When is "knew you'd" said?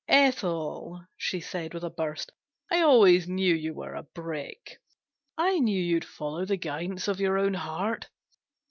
5.59-6.05